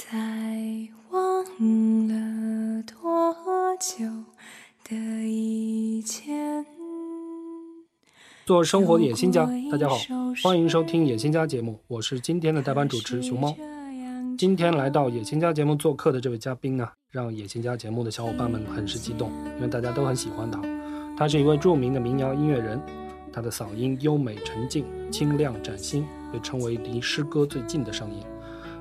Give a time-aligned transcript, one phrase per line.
[0.00, 0.16] 才
[1.10, 1.44] 忘
[2.06, 3.34] 了多
[3.80, 4.06] 久
[4.88, 4.94] 的
[5.26, 6.64] 以前。
[8.46, 9.96] 做生活的野心家，大家好，
[10.44, 13.52] 欢迎收听野心家节目，我是今天的代班主持熊猫。
[14.38, 20.62] 今天来到野心家节目做客的这位嘉宾呢，让野心家节目的小伙伴们很是激动，因为大家都很喜欢他。
[21.16, 22.80] 他是一位著名的民谣音乐人，
[23.32, 28.22] 他的嗓音优美沉静、清亮崭新，被称为离诗歌最近的声音。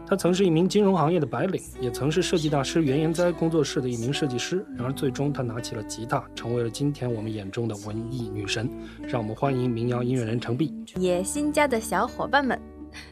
[0.10, 4.66] 他曾是一名金融行业的白领，也曾是设计大师袁岩哉工作室的一名设计师。
[4.78, 8.70] 然而，最终他拿起了吉他，成为了今天我们眼中的文艺女神。
[9.02, 10.74] 让我们欢迎民谣音乐人程璧。
[10.96, 12.58] 野心家的小伙伴们，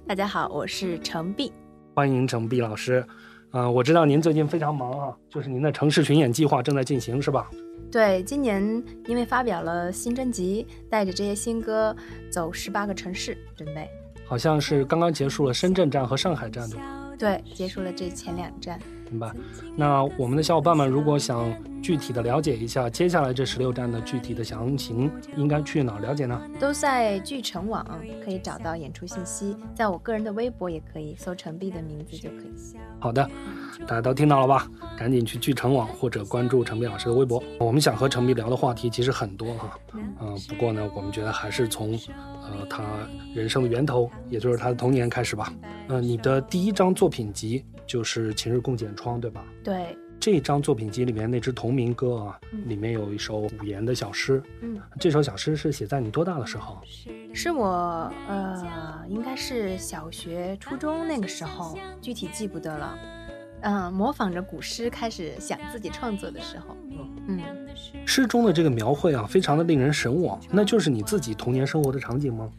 [0.07, 1.51] 大家好，我是程璧。
[1.93, 3.05] 欢迎程璧老师。
[3.51, 7.49] 啊，我知道您最近非常忙啊，就是您的城市巡演计划正在进行，是吧？
[7.91, 8.63] 对，今年
[9.07, 11.93] 因为发表了新专辑，带着这些新歌
[12.29, 13.89] 走十八个城市，准备。
[14.25, 16.77] 好像是刚刚结束了深圳站和上海站的，
[17.17, 18.79] 对，结束了这前两站。
[19.09, 19.31] 明白。
[19.75, 26.41] 那我们的小伙伴们如果想具体的了解一下接下来这十六站的具体的详情，应该去哪儿了解呢？
[26.59, 27.85] 都在聚城网
[28.23, 32.77] 可以找到演出信息，在我个人的微博也可以搜陈碧的名字就可以。
[32.99, 33.29] 好的，
[33.85, 34.67] 大家都听到了吧？
[34.97, 37.43] 赶紧去聚城网或者关注陈碧老师的微博。
[37.59, 39.77] 我们想和陈碧聊的话题其实很多哈，
[40.21, 41.91] 嗯，不过呢，我们觉得还是从
[42.41, 42.83] 呃他
[43.35, 45.53] 人生的源头，也就是他的童年开始吧。
[45.89, 47.63] 嗯，你的第一张作品集。
[47.85, 49.45] 就是《情日共剪窗》，对吧？
[49.63, 54.41] 对，这张作品集里面那支同名歌啊，里面有一首五言的小诗。
[54.61, 56.79] 嗯，这首小诗是写在你多大的时候？
[57.33, 62.97] 是我呃，应该是小学、初中那个时候，具体记不得了。
[63.61, 66.77] 嗯，模仿着古诗开始想自己创作的时候。
[67.27, 67.41] 嗯，
[68.05, 70.39] 诗中的这个描绘啊，非常的令人神往。
[70.51, 72.49] 那就是你自己童年生活的场景吗？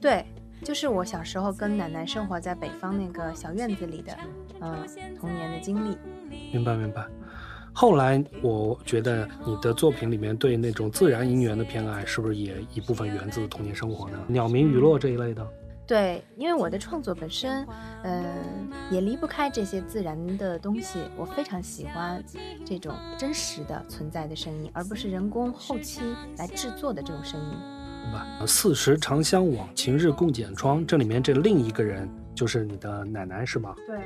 [0.00, 0.24] 对。
[0.64, 4.16] 就是我小时候跟奶奶生活在北方那个小院子里的，
[4.60, 4.74] 嗯，
[5.20, 5.96] 童年的经历。
[6.50, 7.06] 明白明白。
[7.72, 14.18] 后来我觉得你的作品里面对那种自然音源的偏爱，是不是也一部分源自童年生活呢？
[14.26, 15.46] 鸟鸣雨落这一类的。
[15.86, 17.66] 对，因为我的创作本身，
[18.04, 18.24] 嗯，
[18.90, 21.00] 也离不开这些自然的东西。
[21.14, 22.24] 我非常喜欢
[22.64, 26.00] 这种真实的存在的声音，而不是人工后期
[26.38, 27.73] 来制作的这种声音。
[28.46, 30.86] 四时长相往，晴日共剪窗。
[30.86, 33.74] 这里面这另一个人就是你的奶奶，是吧？
[33.86, 33.98] 对。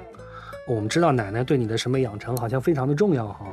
[0.67, 3.47] 我们知道奶奶对你的审美养成好像非常的重要哈。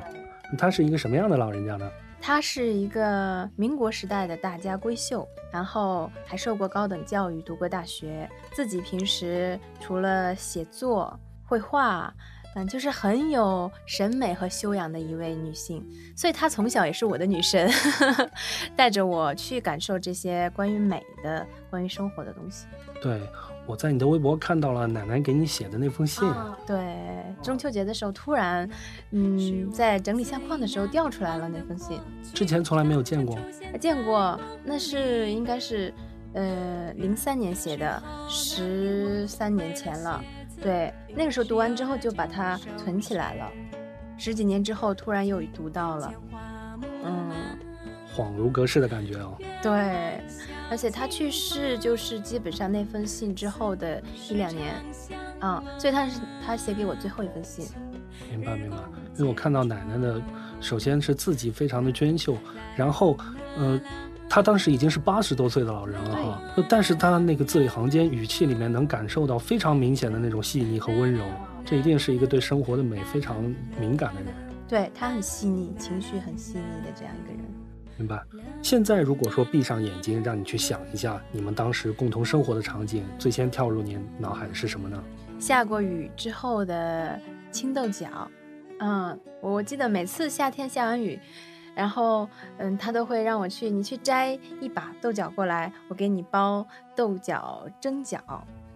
[0.58, 1.90] 她是一个什么样的老人家呢？
[2.22, 8.30] 她是一个民国时代的大家闺秀，然后还受过高等教育，读过大学。
[8.54, 12.14] 自己平时除了写作、绘画。
[12.56, 15.86] 嗯，就是很有审美和修养的一位女性，
[16.16, 17.70] 所以她从小也是我的女神，
[18.76, 22.66] 带着我去感受这些关于美的、关于生活的东西。
[23.02, 23.22] 对，
[23.68, 26.28] 我在你的微博看到了奶奶给你写的那封信。
[26.66, 26.96] 对，
[27.44, 28.70] 中秋节的时候突然，
[29.12, 32.00] 嗯，在整理相框的时候掉出来了那封信。
[32.34, 33.38] 之前从来没有见过。
[33.82, 35.94] 见过，那是应该是，
[36.34, 40.24] 呃，零三年写的，十三年前了。
[40.62, 43.52] 对，那个时候读完之后就把它存起来了，
[44.18, 46.14] 十几年之后突然又读到了，
[47.04, 47.32] 嗯，
[48.16, 49.38] 恍如隔世的感觉哦。
[49.62, 50.22] 对，
[50.70, 54.74] 而且他去世就是基本上那封信之后的一两年，
[55.42, 57.68] 嗯，所以他是他写给我最后一封信。
[58.32, 58.78] 明白明白，
[59.18, 60.22] 因为我看到奶奶的，
[60.62, 62.38] 首先是字迹非常的娟秀，
[62.76, 63.18] 然后，
[63.58, 63.80] 呃。
[64.36, 71.24] 他当时已经是八十多岁的老人了哈，但是他那个字里行间、语气里面能感受到非常明显的那种细腻和温柔，
[71.64, 73.42] 这一定是一个对生活的美非常
[73.80, 74.34] 敏感的人。
[74.68, 77.46] 对他很细腻，情绪很细腻的这样一个人。
[77.96, 78.22] 明白。
[78.62, 85.02] 现在如果说闭上眼睛，让你去想一下你们当时共同生活的场景，最先跳入您脑海的是什么呢？
[85.40, 87.18] 下过雨之后的
[87.52, 88.10] 青豆角。
[88.82, 91.18] 嗯，我记得每次夏天下完雨。
[91.76, 92.28] 然后，
[92.58, 96.66] 嗯，他都会让我去，你去摘一把豆角过来，我给你包
[96.96, 98.20] 豆角蒸饺，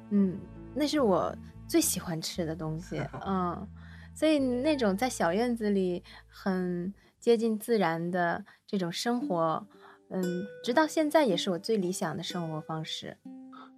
[0.10, 0.38] 嗯，
[0.76, 1.36] 那是我
[1.68, 3.68] 最喜欢吃的东西， 嗯，
[4.14, 9.66] 所以那种在小院子里很接近自然的这种生活，
[10.10, 10.24] 嗯，
[10.64, 13.18] 直到现在也是我最理想的生活方式。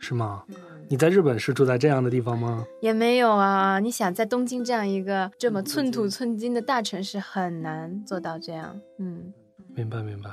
[0.01, 0.43] 是吗？
[0.89, 2.65] 你在日本是住在这样的地方吗？
[2.81, 3.79] 也没有啊。
[3.79, 8.77] 你想在东京这样一个这么寸土寸金的大城市，很难做到这样。
[8.97, 9.31] 嗯，
[9.73, 10.31] 明白明白。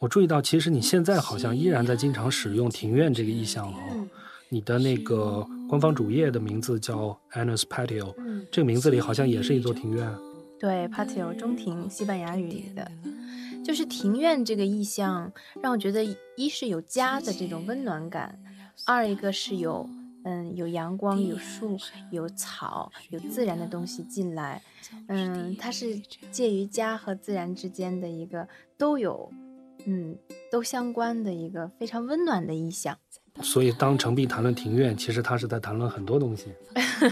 [0.00, 3.78] 我注意到，其实你现在好像依然在经常使用庭院这个意象哦。
[4.48, 8.14] 你的那个官方主页的名字叫 Anna's Patio，
[8.50, 10.12] 这个名字里好像也是一座庭院。
[10.58, 12.90] 对，Patio 中庭，西班牙语的，
[13.64, 15.32] 就是庭院这个意象，
[15.62, 16.04] 让我觉得
[16.36, 18.38] 一是有家的这种温暖感。
[18.84, 19.88] 二一个是有
[20.24, 21.76] 嗯，有阳光，有树，
[22.10, 24.62] 有草，有自然的东西进来，
[25.08, 25.98] 嗯，它是
[26.30, 28.46] 介于家和自然之间的一个
[28.78, 29.30] 都有，
[29.84, 30.16] 嗯，
[30.50, 32.96] 都相关的一个非常温暖的意象。
[33.40, 36.52] 所以，当程璧谈论庭院，其实他是在谈论很多东西。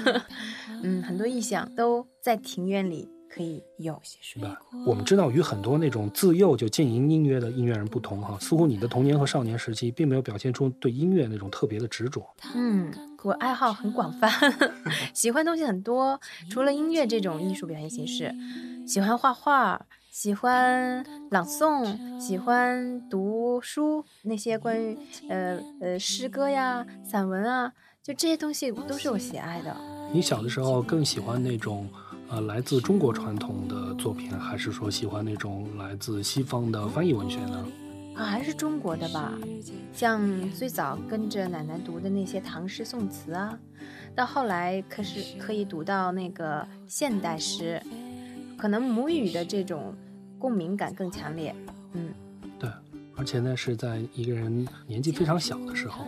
[0.83, 3.09] 嗯，很多意象都在庭院里。
[3.33, 4.61] 可以有，是吧？
[4.85, 12.27] 我们知道，与很多那种自幼就经营音乐的音乐人不同，哈，似乎你的童年和少年时期并没有表现出对音乐那种特别的执着。
[12.57, 12.93] 嗯，
[13.23, 14.29] 我爱好很广泛，
[15.15, 16.21] 喜欢东西很多。
[16.51, 18.35] 除了音乐这种艺术表现形式，
[18.85, 24.99] 喜欢画画，喜欢朗诵，喜欢读书，那些关于
[25.29, 27.73] 呃呃诗歌呀、散文啊，
[28.03, 29.77] 就这些东西都是我喜爱的。
[30.13, 31.89] 你小的时候更喜欢那种？
[32.31, 37.67] 呃，来自中国传统的作品，还是说喜欢那种来自西方的翻译文学呢？
[38.15, 39.33] 啊，还是中国的吧。
[39.93, 43.59] 像最早跟着奶奶读的那些唐诗宋词啊，
[44.15, 47.83] 到后来可是可以读到那个现代诗，
[48.57, 49.93] 可能母语的这种
[50.39, 51.53] 共鸣感更强烈。
[51.95, 52.15] 嗯，
[52.61, 52.71] 对，
[53.17, 56.05] 而且呢是在一个人年纪非常小的时候，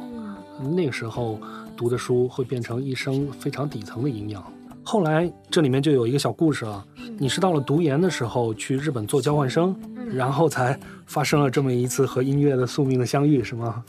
[0.71, 1.41] 那个时候
[1.77, 4.53] 读的书会变成一生非常底层的营养。
[4.85, 6.85] 后来这里面就有一个小故事了，
[7.19, 9.75] 你是到了读研的时候去日本做交换生，
[10.13, 13.85] 然后才发生了这么一次和音乐的宿命的相遇，是吗？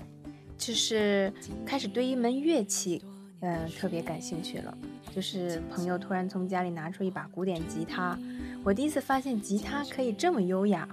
[0.57, 1.34] 就是
[1.66, 3.04] 开始对一门乐器，
[3.42, 4.78] 嗯，特别感兴趣了。
[5.13, 8.18] 就是朋友突然从家里拿出一把古典吉他，
[8.63, 10.88] 我第一次发现吉他可以这么优雅。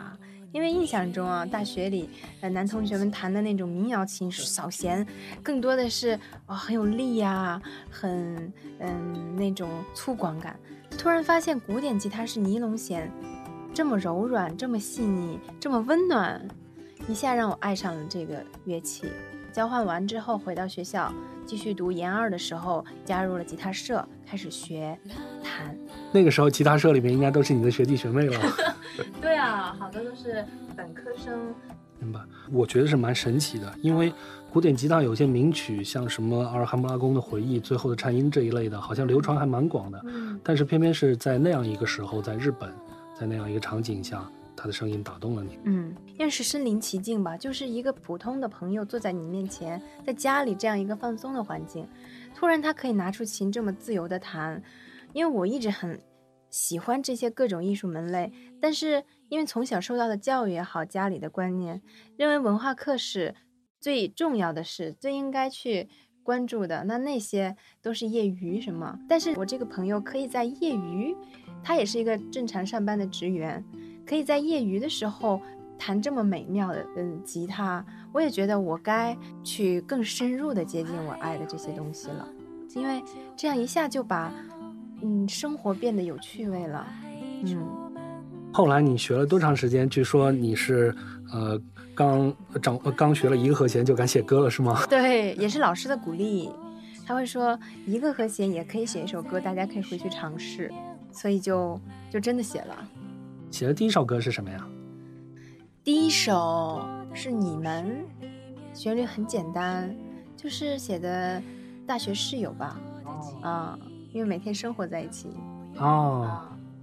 [0.53, 2.09] 因为印象中啊，大学里
[2.41, 5.07] 呃男同学们弹的那种民谣琴扫弦，
[5.43, 7.61] 更多的是哦很有力呀，
[7.91, 10.59] 很嗯那种粗犷感。
[10.99, 13.11] 突然发现古典吉他是尼龙弦，
[13.73, 16.41] 这么柔软，这么细腻，这么温暖，
[17.09, 19.05] 一下让我爱上了这个乐器。
[19.53, 21.13] 交换完之后回到学校
[21.45, 24.99] 继续读研二的时候，加入了吉他社，开始学
[25.43, 25.77] 弹。
[26.13, 28.70] 那个时候吉他社里面应该都是你的学弟学妹了。
[29.21, 30.45] 对啊，好多都是
[30.77, 31.55] 本科生。
[31.99, 32.19] 明白，
[32.51, 34.11] 我觉得是蛮神奇的，因为
[34.51, 40.01] 古典吉他有些名曲，像什么阿尔罕布拉宫的回忆、最后的颤音这一类的，好像流传还蛮广的。
[40.07, 40.41] 嗯。
[40.43, 42.73] 但是偏偏是在那样一个时候，在日本，
[43.15, 44.27] 在那样一个场景下，
[44.57, 45.59] 他的声音打动了你。
[45.65, 51.87] 嗯，因为是身临其境吧，就是一个普通的朋友坐在你面前，在家里这样一个放松的环境，
[52.35, 54.63] 突然他可以拿出琴这么自由的弹，
[55.13, 56.01] 因为我一直很。
[56.51, 61.81] 喜欢这些各种艺术门类，但是因为从小受到的教育也好，家里的观念
[62.17, 63.35] 认为文化课是
[63.81, 65.89] 最重要的事，最应该去
[66.23, 66.85] 关注的。
[66.85, 68.99] 那那些都是业余什么？
[69.09, 71.15] 但是我这个朋友可以在业余，
[71.63, 73.65] 他也是一个正常上班的职员，
[74.05, 75.41] 可以在业余的时候
[75.79, 77.85] 弹这么美妙的嗯吉他。
[78.13, 82.29] 我也觉得我该去更深入的接近我爱的这些东西了，
[82.75, 83.01] 因为
[83.37, 84.33] 这样一下就把。
[85.03, 86.87] 嗯，生活变得有趣味了。
[87.45, 87.67] 嗯，
[88.53, 89.89] 后来你学了多长时间？
[89.89, 90.95] 据说你是
[91.33, 91.61] 呃
[91.95, 94.85] 刚掌刚学了一个和弦就敢写歌了，是吗？
[94.91, 96.51] 对，也是老师的鼓励，
[97.07, 100.71] 他会说一个和弦也可以写一首歌，大家可以回去尝试，
[101.11, 101.81] 所以就
[102.11, 102.77] 就真的写了。
[103.51, 104.67] 写的第一首歌是什么呀？
[105.83, 108.05] 第一首是你们，
[108.75, 109.95] 旋律很简单，
[110.37, 111.43] 就是写的
[111.87, 112.79] 大学室友吧？
[113.43, 113.79] 啊。
[114.13, 115.29] 因为每天生活在一起
[115.77, 116.43] 哦，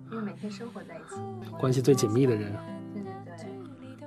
[0.09, 2.53] 因为每天生活在一起，关系最紧密的人，
[2.93, 3.45] 对对对，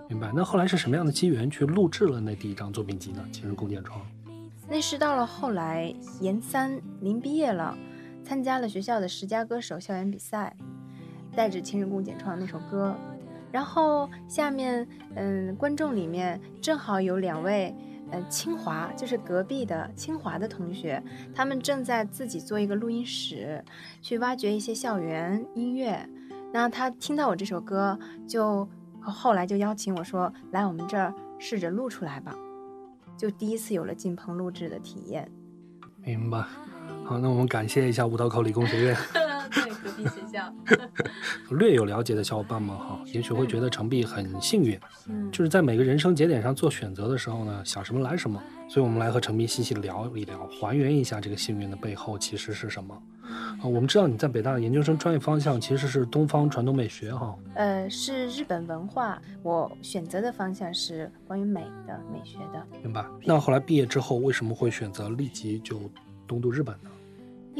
[0.08, 0.32] 明白。
[0.34, 3.22] 那后来是什么样的机缘去录制了那第一张作品集呢？
[3.30, 4.00] 《情人共建窗》。
[4.68, 7.76] 那是到了后来研三临毕业了，
[8.24, 10.56] 参加了学校的十佳歌手校园比赛，
[11.34, 12.96] 带着《情人共建窗》那首歌，
[13.52, 17.74] 然后下面嗯，观众里面正好有两位。
[18.10, 21.02] 呃，清华就是隔壁的清华的同学，
[21.34, 23.64] 他们正在自己做一个录音室，
[24.02, 26.08] 去挖掘一些校园音乐。
[26.52, 28.68] 那他听到我这首歌，就
[29.00, 32.34] 后来就邀请我说：“来我们这儿试着录出来吧。”
[33.16, 35.30] 就第一次有了进棚录制的体验。
[36.02, 36.44] 明白。
[37.04, 38.96] 好，那我们感谢一下五道口理工学院。
[39.82, 40.52] 对，隔壁学校。
[41.56, 48.40] 略有了解的小伙伴们哈，也许会觉得程璧很幸运，嗯，就是在每个人生节点上做选择的时候呢，想什么来什么。
[48.68, 52.94] 所以，我们来和程璧细细聊一聊，还原一下这个幸运的背后其实是什么。
[53.24, 57.36] 啊，我们知道你在北大的研究生专业方向其实是东方传统美学哈。
[57.54, 62.64] 呃，是日本文化，我选择的方向是关于美的美学的。
[62.80, 63.04] 明白。
[63.24, 65.80] 那后来毕业之后，为什么会选择立即就
[66.28, 66.90] 东渡日本呢？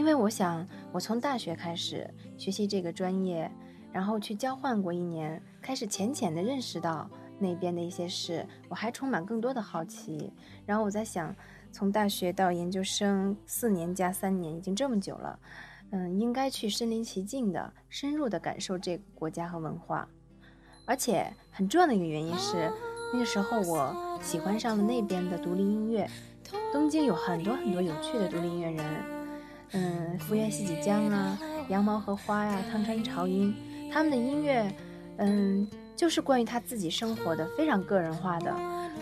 [0.01, 3.53] 因为我想，我从大学开始学习这个专业，
[3.93, 7.07] 然后去交换过一年，开始浅浅的认识到
[7.39, 10.33] 那边的一些事，我还充满更多的好奇。
[10.65, 11.37] 然后我在想，
[11.71, 15.39] 从大学到研究生四年加三年，已经这么久了，
[15.91, 20.09] 嗯，应该去身临其境的、深入的感受这个国家和文化。
[20.87, 22.73] 而且很重要的一个原因是，
[23.13, 26.09] 那个时候我喜欢上了那边的独立音乐。
[26.73, 29.20] 东京有很多很多有趣的独立音乐人，
[29.73, 33.55] 嗯，福原西几江啊，羊毛和花呀，汤川朝音，
[33.93, 34.73] 他们的音乐，
[35.19, 38.55] 嗯，就是关于他自己生活的，非常个人化的，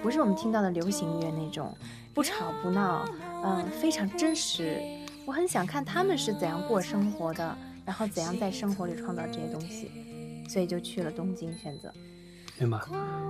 [0.03, 1.75] 不是我们听到的流行音乐那种。
[2.15, 3.05] 不吵不闹，
[3.45, 4.83] 嗯，非常真实。
[5.25, 9.91] 我很想看他们是怎样过生活的，然后怎样在生活里创造这些东西，
[10.49, 11.93] 所以就去了东京选择。
[12.59, 12.79] 明白。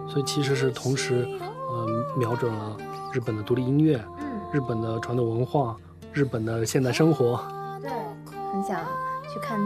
[0.09, 1.29] 所以其实是同时，
[1.71, 2.79] 嗯，瞄准了
[3.13, 5.77] 日本的独立音乐，嗯，日本的传统文化，
[6.13, 7.41] 日本的现代生活。
[7.81, 7.91] 对，
[8.53, 8.85] 很想
[9.33, 9.61] 去看，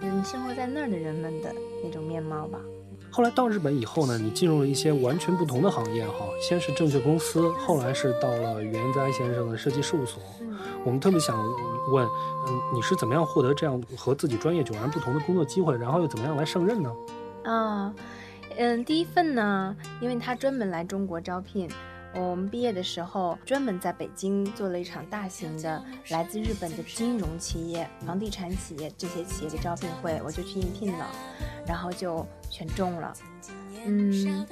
[0.00, 2.58] 嗯，生活在那儿的人们的那种面貌吧。
[3.10, 10.22] 后来到日本以后呢，你进入了一些完全不同的行业哈，先是证券公司，后来是到了原哉先生的设计事务所。
[10.84, 11.36] 我们特别想
[11.92, 16.90] 问，嗯，你是怎么样获得这样和自己专业迥然不同的工作机会，然后又怎么样来胜任呢？
[17.44, 17.94] 啊，
[18.56, 21.68] 嗯，第一份呢，因为他专门来中国招聘。
[22.14, 31.06] 我们毕业的时候，专门在北京做了一场大型的来自日本的金融企业、房地产企业这些企业的招聘会，我就去应聘了，
[31.66, 33.14] 然后就全中了。
[33.84, 34.46] 嗯，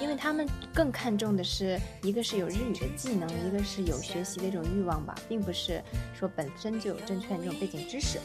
[0.00, 5.82] 因为他们更看重的是一个是有日语的技能，一个是有学习的一种欲望吧，并不是
[6.14, 8.18] 说本身就有证券这种背景知识。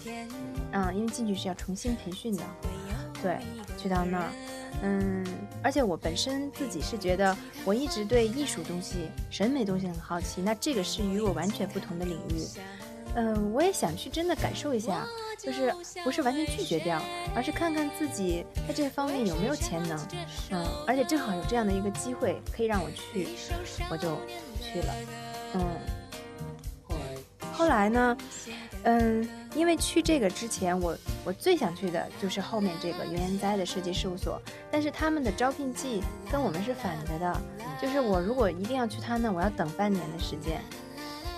[0.72, 2.44] 嗯，因为进去是要重新培训的。
[3.22, 3.38] 对，
[3.78, 4.30] 去到那儿。
[4.84, 5.26] 嗯，
[5.64, 10.42] 而且我本身自己是觉得，我一直对艺术东西、审美东西很好奇。
[10.42, 12.46] 那这个是与我完全不同的领域。
[13.16, 15.08] 嗯，我也想去真的感受一下，
[15.40, 17.02] 就是不是完全拒绝掉，
[17.34, 19.98] 而是看看自己在这方面有没有潜能。
[20.52, 23.30] 嗯，而且正好有这样的一个机会可以让我去，
[23.90, 24.16] 我就
[24.62, 24.94] 去了。
[25.56, 25.62] 嗯，
[27.52, 28.16] 后来呢？
[28.84, 34.42] 嗯，因为去这个之前，我我最想去的就是后面这个原研哉的设计事务所，
[34.72, 37.42] 但是他们的招聘季跟我们是反着的，
[37.82, 40.62] 就是我如果一定要去他那，我要等半年的时间。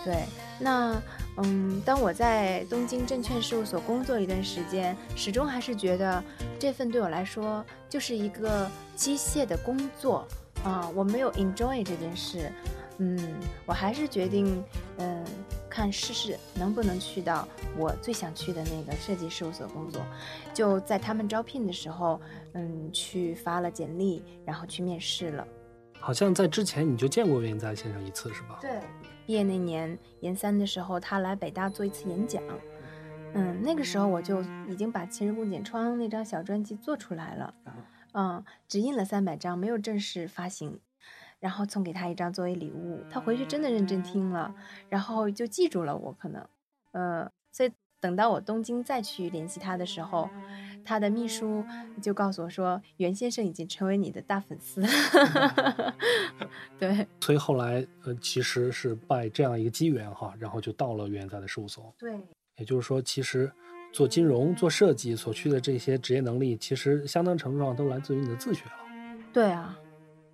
[0.05, 0.23] 对，
[0.59, 1.01] 那
[1.37, 6.23] 嗯，当我在东京证券事务所工作一段时间，始终还是觉得
[6.59, 10.25] 这份对我来说就是一个机械的工作
[10.63, 12.51] 啊，我没有 enjoy 这件事。
[12.99, 13.17] 嗯，
[13.65, 14.63] 我还是决定，
[14.97, 15.23] 嗯，
[15.69, 17.47] 看试试能不能去到
[17.77, 20.01] 我最想去的那个设计事务所工作。
[20.53, 22.19] 就在他们招聘的时候，
[22.53, 25.47] 嗯，去发了简历，然后去面试了。
[25.99, 28.57] 好像在之前你就见过袁在先生一次，是吧？
[28.61, 28.79] 对，
[29.25, 32.41] 毕业那年研三的时候，他来北大做一次演讲。
[33.33, 37.53] 嗯，那个时候我就已经把《情人共剪窗》那张小专辑做出来了。
[38.13, 40.79] 嗯，只印了三百张，没有正式发行。
[41.39, 44.53] 然后送给他一张作为礼物，他回去真的认真听了，
[44.89, 46.45] 然后就记住了我可能，
[46.91, 50.29] 呃，所以等到我东京再去联系他的时候，
[50.83, 51.65] 他的秘书
[52.01, 54.81] 就告诉我说，袁先生已经成为你的大粉丝。
[56.79, 61.93] 对，所以后来呃，其实是拜这样一个机缘哈，然后就到了袁在的事务所。
[61.97, 62.19] 对，
[62.57, 63.51] 也就是说，其实
[63.91, 68.71] 做金融、做设计所需的这些职业能力，其实相当程度上都来自于你的自学了。
[69.33, 69.77] 对啊，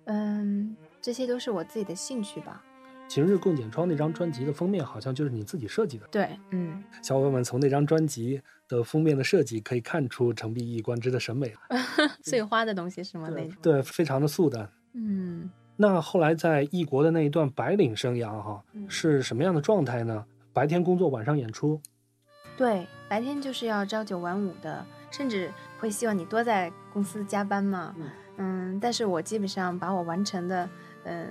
[0.04, 0.76] 嗯。
[1.06, 2.60] 这些都是我自己的兴趣吧。
[3.08, 6.06] 《晴日共剪窗》那张专辑的封面好像就是你自己设计的。
[6.08, 6.82] 对，嗯。
[7.00, 11.78] 小伙伴们从那张专辑的封面的设计可以看出程璧一贯之的审美了。
[12.24, 13.28] 碎花的东西是吗？
[13.30, 14.68] 那对，非常的素淡。
[14.94, 15.48] 嗯。
[15.76, 20.26] 那后来在异国的那一段白领生涯哈，是什么样的状态呢？
[20.52, 21.80] 白天工作，晚上演出。
[22.56, 27.94] 对，白天就是要朝九晚五的，甚至会希望你多在公司加班嘛。
[28.38, 28.80] 嗯。
[28.80, 30.68] 但是我基本上把我完成的。
[31.06, 31.28] 嗯，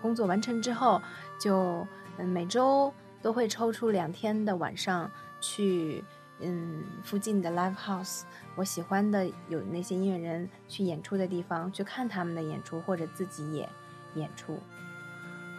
[0.00, 1.02] 工作完成之后，
[1.40, 1.86] 就
[2.18, 6.04] 嗯每周都会抽出两天的晚上去
[6.38, 8.22] 嗯附近的 live house，
[8.54, 13.68] 我喜欢的有那些音乐人去演出的地方去看他们的演出，或者自己也
[14.14, 14.56] 演出。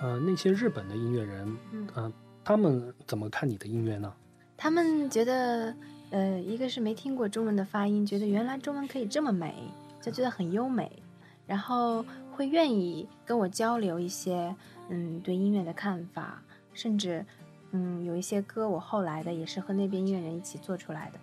[0.01, 2.13] 呃，那些日本的音乐人，嗯，
[2.46, 4.13] 他们怎么看你的音乐呢？
[4.55, 5.75] 他们觉得，
[6.12, 9.53] 呃，一个是没听过中文的发音，觉得原来中文可以这么美，
[10.01, 11.03] 就觉得很优美，
[11.46, 12.05] 然后。
[12.38, 14.56] 会愿意跟我交流一些，
[14.89, 16.39] 嗯，对音乐的看法，
[16.72, 17.25] 甚至，
[17.72, 21.20] 嗯，有一些歌我后来的也是和那边音乐人一起做出来的，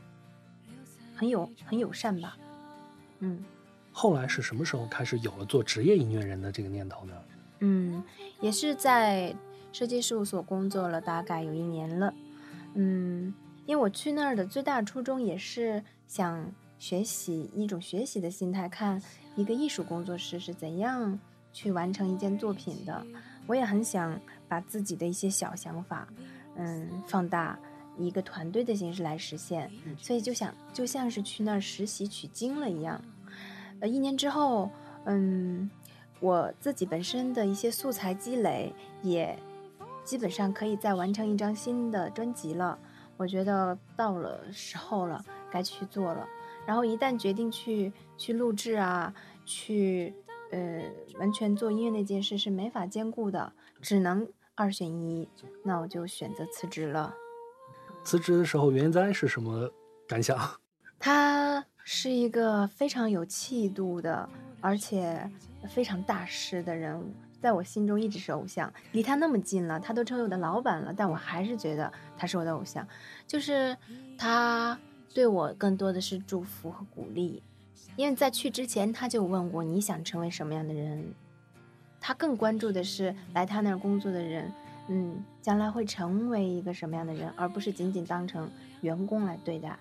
[1.14, 2.36] 很有很友善吧，
[3.20, 3.44] 嗯。
[3.92, 7.14] 后来是什么时候开始有了做职业音乐人的这个念头呢？
[7.60, 8.02] 嗯，
[8.40, 9.32] 也是在
[9.72, 12.12] 设计事务所工作了大概有一年了，
[12.74, 13.32] 嗯，
[13.66, 19.00] 因为我去那儿的最大初衷也是想学习一种学习的心态看。
[19.34, 21.18] 一个艺术工作室是怎样
[21.52, 23.06] 去完成一件作品的？
[23.46, 26.06] 我也很想把把自己的一些小想法，
[26.54, 27.58] 嗯，放大
[27.98, 33.02] 一个团队的形式来实现，所以就想就像是去那儿实习取经了一样。
[33.80, 34.70] 呃，一年之后，
[35.06, 35.68] 嗯，
[36.20, 38.72] 我自己本身的一些素材积累
[39.02, 39.36] 也
[40.04, 42.78] 基本上可以再完成一张新的专辑了。
[43.16, 46.24] 我觉得到了时候了，该去做了。
[46.66, 50.14] 然后一旦决定去去录制啊，去
[50.50, 50.82] 呃
[51.18, 55.28] 完全做音乐那件事是没法兼顾的，只能二选一，
[55.62, 57.14] 那我就选择辞职了。
[58.02, 59.70] 辞职的时候，袁哉是什么
[60.08, 60.38] 感想？
[60.98, 64.28] 他是一个非常有气度的，
[64.60, 65.30] 而且
[65.68, 68.72] 非常大师的人物，在我心中一直是偶像。
[68.92, 72.86] 离他那么近了，他都成为我的老板了，但我还是觉得他是我的偶像。
[73.26, 73.76] 就是
[74.16, 74.78] 他。
[75.14, 77.40] 对我更多的是祝福和鼓励，
[77.94, 81.14] 因为在去之前他就问过你想成为什么样的人，
[82.00, 84.52] 他更关注的是来他那儿工作的人，
[84.88, 89.78] 嗯，将来会成为一个什么样的人，而不是仅仅当成员工来对待。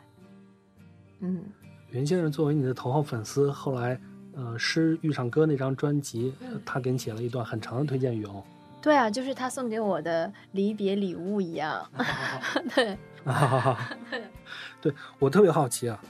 [1.21, 1.43] 嗯，
[1.89, 3.99] 袁先生作为你的头号粉丝，后来，
[4.35, 8.43] 呃，诗遇上歌那张专辑，他给你写了一段很长的推荐语哦。
[8.81, 11.89] 对啊，就是他送给我的离别礼物一样。
[12.75, 12.95] 对。
[14.81, 16.01] 对我特别好奇啊，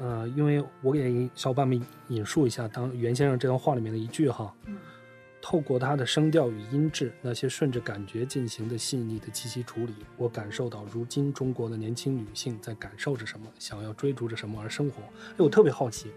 [0.00, 4.52] 呃，因为我给小伙伴们引述一下当袁先生这段话里面的一句哈，
[5.40, 15.02] 透过他的声调与音质，那些顺着感觉进行的细腻的气息处理，我感受到如今中国的年轻女性在感受着什么，想要追逐着什么而生活。
[15.32, 16.10] 哎，我特别好奇，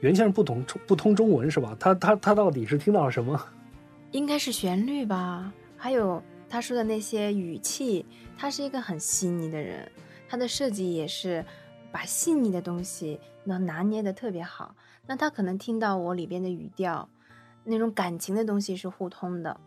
[0.00, 1.74] 袁先生不懂不通中文是吧？
[1.80, 3.40] 他他他到底是听到了什么？
[4.12, 8.04] 应该是旋律吧，还有他说的那些语气，
[8.36, 9.90] 他是一个很细腻的人。
[10.28, 11.44] 他的设计也是
[11.92, 14.74] 把细腻的东西能拿捏的特别好。
[15.06, 17.08] 那他可能听到我里边的语调，
[17.64, 19.60] 那种感情的东西是互通的。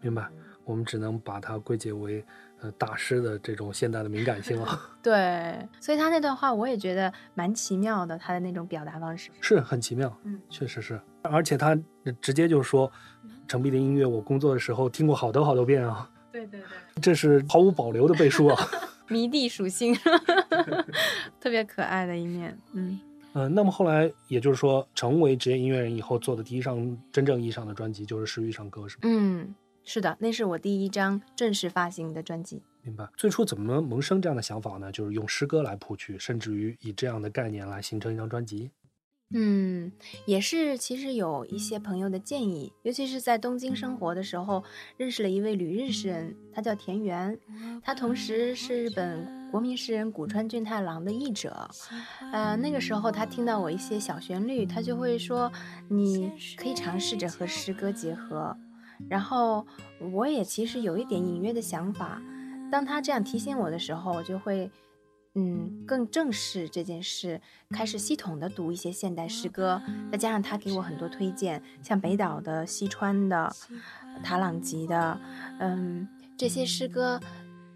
[0.00, 0.28] 明白，
[0.64, 2.24] 我们只能把它归结为
[2.60, 4.80] 呃大师的这种现代的敏感性了。
[5.02, 10.14] 对，所以他那段话我也觉得蛮奇妙的，他的那种表达方式是很奇妙。
[10.24, 11.78] 嗯，确实是，而且他
[12.20, 12.90] 直接就说，
[13.46, 16.10] 程璧的音乐我工作的时候听过好多好多遍啊。
[16.32, 18.56] 对对对，这是毫无保留的背书啊。
[19.08, 19.94] 迷弟属性，
[21.40, 22.58] 特别可爱的一面。
[22.72, 22.98] 嗯
[23.32, 29.00] 呃，那么后来，也就是说，成为职业音乐人以后做的第一张真正意义上的专辑，就是《诗遇上歌》，是吗？
[29.02, 29.54] 嗯，
[29.84, 32.62] 是的，那是我第一张正式发行的专辑。
[32.82, 33.06] 明白。
[33.14, 34.90] 最初怎么萌生这样的想法呢？
[34.90, 38.70] 就是用诗歌来谱曲，甚至于以这样的概念来形成一张专辑。
[39.34, 39.90] 嗯，
[40.24, 44.62] 也是，其实有一些朋友的建议，尤其是在东京生活的时候，
[44.96, 47.36] 认识了一位旅日诗人，他叫田园，
[47.82, 51.68] 他同时是日本国民诗人谷川俊太郎的译者。
[52.32, 55.50] 呃，那个时候他听到我一些小旋律，他就会说，
[55.88, 58.56] 你可以尝试着和诗歌结合。
[59.10, 59.66] 然后
[60.12, 62.22] 我也其实有一点隐约的想法，
[62.70, 64.70] 当他这样提醒我的时候，我就会。
[65.38, 73.54] 嗯，更正视这件事，开始系统的读一些现代诗歌，再加上他给我很多推荐，像北岛的、西川的、
[74.24, 75.20] 塔朗吉的，
[75.60, 77.20] 嗯，这些诗歌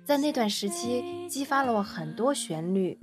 [0.06, 2.98] 在那段时期激发了我很多旋律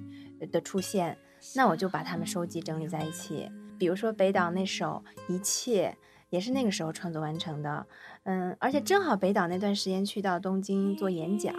[0.52, 1.16] 的出现，
[1.56, 3.52] 那我就把它们收集整理在一起。
[3.78, 5.96] 比如说北岛那首《一切》，
[6.32, 7.86] 也是那个时候创作完成的，
[8.24, 11.54] 嗯，而且正好北岛那段时间去到东京做演讲。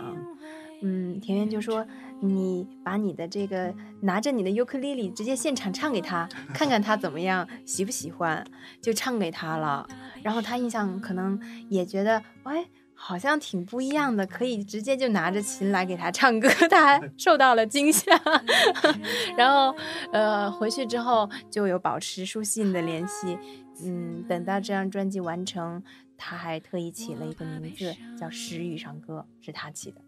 [0.80, 1.84] 嗯，田园就说
[2.22, 8.44] ：“你把你的这个拿着你的尤克里里，直接现场唱给他，看看他怎么样，喜不喜欢，
[8.80, 9.88] 就唱给他了。
[10.22, 12.64] 然后他印象可能也觉得，哎，
[12.94, 18.20] 好像挺不一样的，可以直接就拿着琴来给他唱歌， 他还受到了惊吓。
[19.36, 19.76] 然后，
[20.12, 23.38] 呃，回去之后就有保持书信的联系。
[23.84, 25.82] 嗯，等到这张专辑完成，
[26.16, 30.00] 他还特意起了一个名字叫《诗遇上歌》，是他起的。”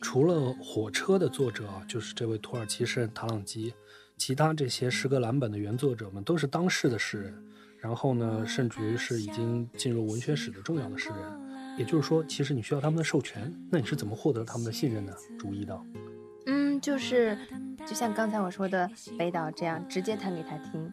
[0.00, 3.74] 除了火车的作者，就是这位土耳其诗人塔朗基，
[4.16, 7.44] 其他这些诗歌蓝本的原作者们都是当世的诗人，
[7.78, 11.18] 然后呢，甚至于是已经进入文学史的重要的诗人。
[11.76, 13.52] 也就是说，其实你需要他们的授权。
[13.68, 15.12] 那你是怎么获得他们的信任呢？
[15.36, 15.84] 注意到，
[16.46, 17.36] 嗯，就是
[17.84, 20.92] 就像刚才我说的，北岛这样直接弹给他听，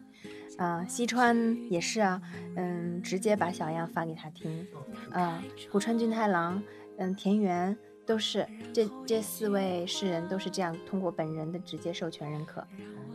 [0.58, 2.20] 啊，西川也是啊，
[2.56, 4.66] 嗯，直接把小样发给他听，
[5.12, 6.60] 啊，古川俊太郎，
[6.98, 7.76] 嗯，田园。
[8.04, 12.66] 都是这这四位诗人都是这样通过本人的直接授权认可，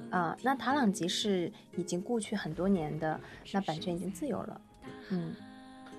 [0.10, 3.20] 啊，那塔朗吉是已经故去很多年的，
[3.52, 4.62] 那版权已经自由了，
[5.10, 5.34] 嗯。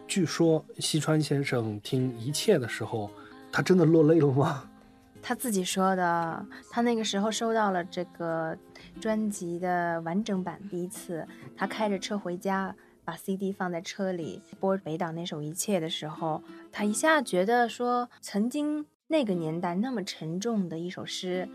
[0.06, 3.10] 据说西川先生听一切的时候，
[3.52, 4.64] 他真的落泪了吗？
[5.20, 8.56] 他自己说的，他那个时候收到了这个
[9.00, 12.74] 专辑的完整版，第一次他开着车回家。
[13.08, 21.48] 把 CD 放在车里播北岛那首《一切》的时候，他一下觉得说，曾经那个年代那么沉重的一首诗，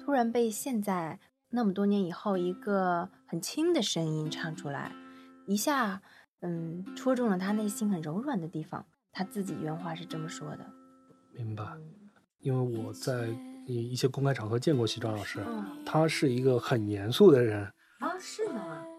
[0.00, 1.18] 突然被现在
[1.50, 4.92] 那么多年以后一个很轻的声音唱出来，
[5.48, 6.00] 一下，
[6.42, 8.86] 嗯，戳中了他内心很柔软的地方。
[9.10, 10.64] 他自己原话是这么说的。
[11.32, 11.64] 明白，
[12.38, 13.28] 因为我在
[13.66, 15.44] 一些公开场合见过西川老师，
[15.84, 17.64] 他是一个很严肃的人
[17.98, 18.47] 啊，是吗？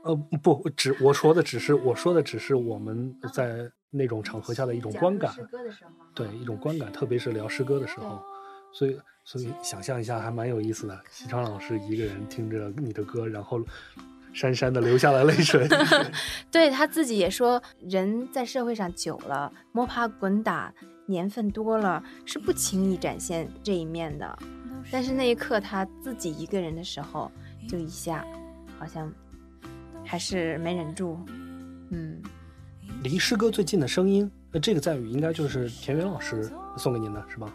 [0.03, 5.33] 呃，不，只我说的只是我说的只是我们在那种场合下的一种观感，
[6.13, 8.21] 对一种观感，特别是聊诗歌的时候，
[8.71, 10.99] 所以所以想象一下还蛮有意思的。
[11.12, 13.59] 西昌老师一个人听着你的歌，然后
[14.33, 15.67] 潸潸的流下了泪水。
[16.51, 20.73] 对他自己也说，人在社会上久了，摸爬滚打。
[21.07, 24.38] 年份多了是不轻易展现这一面的，
[24.91, 27.31] 但是那一刻他自己一个人的时候，
[27.67, 28.23] 就一下，
[28.77, 29.12] 好像
[30.09, 31.19] 还是没忍住。
[31.91, 32.19] 嗯，
[33.03, 37.53] 离诗歌最近的声音，那这个赞语应该就是田园老师送给您的，是吧？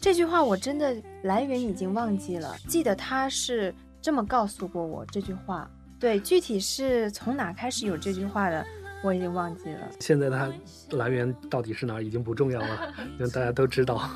[0.00, 5.70] 这句话我真的来源已经忘记了，记得他是这么告诉过我这句话。
[5.98, 8.64] 对，具体是从哪开始有这句话的？
[9.02, 10.50] 我已经忘记了，现在它
[10.96, 14.10] 来源到底是哪儿已经不重要了，因为大家都知道。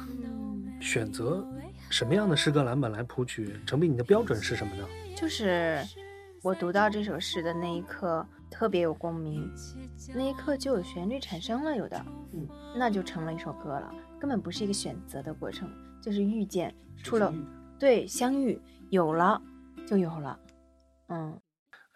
[0.80, 1.46] 选择
[1.88, 4.84] 什么样的诗歌蓝本来谱曲，程璧，你的标准是什么呢？
[5.14, 5.78] 就是
[6.44, 9.50] 我读到这首诗的那一刻特别有共鸣，
[10.14, 12.04] 那一刻就有旋律产生了，有的，
[12.35, 15.66] 嗯，那就成了一首歌了，根本不是一个选择的过程，
[16.02, 17.33] 就是遇见出了，
[17.78, 19.40] 对，相遇有了
[19.87, 20.38] 就有了，
[21.09, 21.40] 嗯。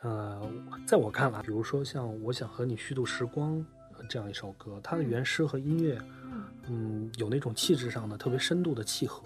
[0.00, 0.40] 呃，
[0.86, 3.54] 在我看来，比如说像《我想和你虚度时光》
[4.08, 6.00] 这样一首歌，它的原诗和音乐，
[6.68, 9.22] 嗯，有那种气质上的特别深度的契合，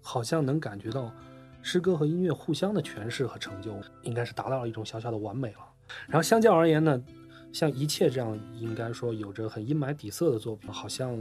[0.00, 1.12] 好像能感觉到
[1.62, 5.60] 诗歌和音乐互相的诠释和成就，应该是达到了一种小小的完美了。
[6.06, 7.02] 然后相较而言呢，
[7.52, 11.16] 像《一切》这样应该说有着很阴霾底色的作品，好像。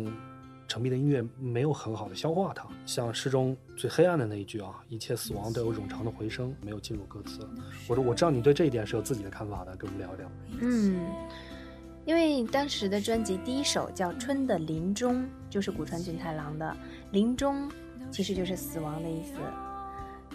[0.69, 7.39] 程璧的音乐没有很好的消化它，像诗中最黑暗的那一句啊，一切死亡都有冗长的回声，没有进入歌词。
[7.87, 10.29] 我说我知道你对这一点是有自己的看法的，跟我们聊一聊。
[10.59, 10.99] 嗯，
[12.03, 16.75] 因为当时的专辑第一首叫《春的临终》，就是古川俊太郎的
[17.13, 17.71] “临终”，
[18.11, 19.35] 其实就是死亡的意思。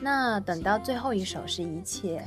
[0.03, 2.23] 那等到最后一首是一切，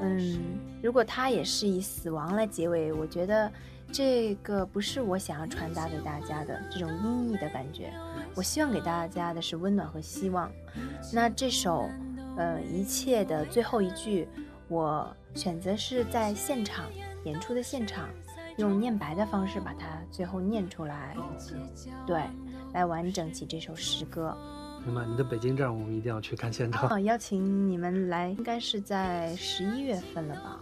[0.00, 3.50] 嗯，如果它也是以死亡来结尾，我觉得。
[3.92, 7.92] 这个不是我想要传达给大家的这种阴翳的感觉，
[8.34, 10.50] 我希望给大家的是温暖和希望。
[11.12, 11.88] 那这首，
[12.36, 14.26] 呃，一切的最后一句，
[14.66, 16.86] 我选择是在现场
[17.24, 18.08] 演出的现场，
[18.56, 21.16] 用念白的方式把它最后念出来，
[22.04, 22.20] 对，
[22.72, 24.36] 来完整起这首诗歌。
[24.84, 27.02] 明白，你的北京站我们一定要去看现场。
[27.04, 30.60] 邀请你们来，应该是在十一月份了吧？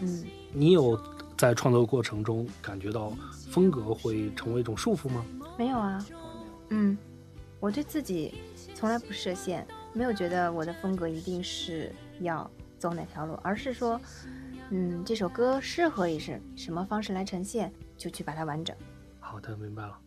[0.00, 1.00] 嗯，你有。
[1.34, 3.12] 在创作过程中，感觉到
[3.50, 5.26] 风格会成为一种束缚吗？
[5.58, 6.06] 没有啊，
[6.68, 6.96] 嗯，
[7.58, 8.34] 我对自己
[8.76, 14.00] 从来不设限，没有觉得我的风格一定是要走哪条路，而是说，
[14.70, 18.76] 嗯，这首歌适合以是什么方式来呈现，就去把它完整。
[19.18, 19.98] 好的，明白了。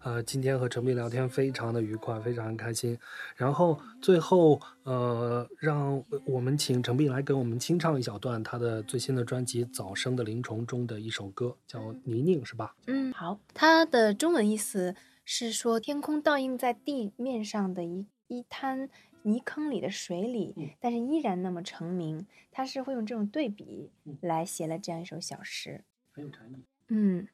[0.00, 2.98] 呃，今天和陈碧聊天非常的愉快，非常开心。
[3.36, 12.76] 然后最后，呃，让我们请陈碧来给我们清唱一小段他的最新的专辑《早生的灵虫》中的一首歌，叫《泥泞》，是吧？
[12.86, 13.40] 嗯，好。
[13.54, 18.90] 它的中文意思是说，天空倒映在地面上的一一滩
[19.22, 22.26] 泥坑里的水里，但是依然那么澄明。
[22.52, 26.64] 他是会用这种对比来写了这样一首小诗，很有禅意。
[26.88, 27.28] 嗯，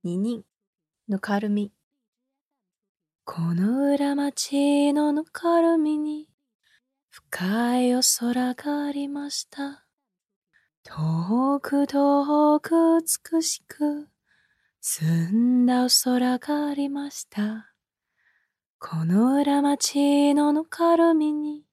[0.00, 0.44] 泥泞。
[1.08, 1.72] ぬかるみ。
[3.29, 6.29] この裏町のぬかるみに
[7.09, 9.85] 深いお空がありました。
[10.85, 14.07] 遠く遠く美しく
[14.79, 17.73] 澄んだお空がありました。
[18.79, 21.65] この裏町のぬかるみに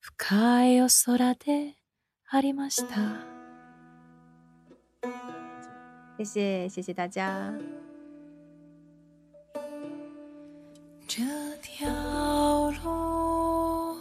[0.00, 1.76] 深いお空で
[2.28, 3.24] ありました。
[6.18, 7.54] 谢谢，谢谢大家。
[11.64, 13.96] 条路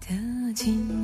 [0.00, 1.01] 的尽头，